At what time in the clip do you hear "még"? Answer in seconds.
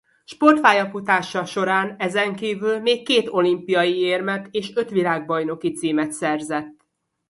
2.79-3.05